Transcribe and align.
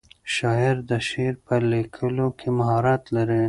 شاعر 0.35 0.75
د 0.89 0.91
شعر 1.09 1.33
په 1.45 1.55
لیکلو 1.71 2.27
کې 2.39 2.49
مهارت 2.59 3.03
لري. 3.15 3.39